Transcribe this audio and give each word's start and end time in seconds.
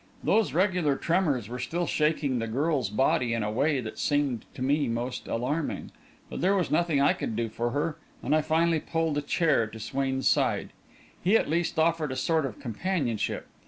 Those 0.23 0.51
regular 0.53 0.95
tremors 0.95 1.47
were 1.47 1.59
still 1.59 1.85
shaking 1.85 2.39
the 2.39 2.47
girl's 2.47 2.89
body 2.89 3.35
in 3.35 3.43
a 3.43 3.51
way 3.51 3.79
that 3.81 3.99
seemed 3.99 4.45
to 4.55 4.63
me 4.63 4.87
most 4.87 5.27
alarming, 5.27 5.91
but 6.27 6.41
there 6.41 6.55
was 6.55 6.71
nothing 6.71 6.99
I 6.99 7.13
could 7.13 7.35
do 7.35 7.49
for 7.49 7.69
her, 7.69 7.99
and 8.23 8.35
I 8.35 8.41
finally 8.41 8.79
pulled 8.79 9.19
a 9.19 9.21
chair 9.21 9.67
to 9.67 9.79
Swain's 9.79 10.27
side. 10.27 10.71
He, 11.23 11.37
at 11.37 11.47
least, 11.47 11.77
offered 11.77 12.11
a 12.11 12.15
sort 12.15 12.47
of 12.47 12.59
companionship. 12.59 13.45